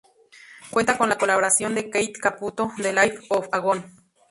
Cuenta 0.71 0.97
con 0.97 1.09
la 1.09 1.17
colaboración 1.19 1.75
de 1.75 1.91
Keith 1.91 2.17
Caputo, 2.17 2.71
de 2.79 2.91
Life 2.91 3.19
of 3.29 3.49
Agony. 3.51 3.83